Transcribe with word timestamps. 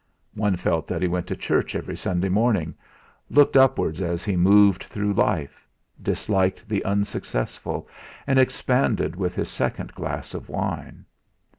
One 0.33 0.55
felt 0.55 0.87
that 0.87 1.03
he 1.03 1.07
went 1.07 1.27
to 1.27 1.35
church 1.35 1.75
every 1.75 1.95
Sunday 1.95 2.27
morning, 2.29 2.73
looked 3.29 3.55
upwards 3.55 4.01
as 4.01 4.23
he 4.25 4.35
moved 4.35 4.81
through 4.85 5.13
life, 5.13 5.67
disliked 6.01 6.67
the 6.67 6.83
unsuccessful, 6.83 7.87
and 8.25 8.39
expanded 8.39 9.15
with 9.15 9.35
his 9.35 9.49
second 9.51 9.93
glass 9.93 10.33
of 10.33 10.49
wine. 10.49 11.05